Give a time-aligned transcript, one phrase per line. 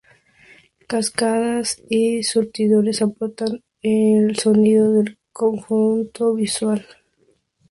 [0.87, 6.83] Cascadas y surtidores aportan el sonido al conjunto visual.